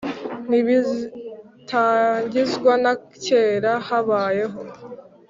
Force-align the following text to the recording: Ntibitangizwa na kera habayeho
Ntibitangizwa 0.47 2.73
na 2.83 2.93
kera 3.23 3.71
habayeho 3.87 4.61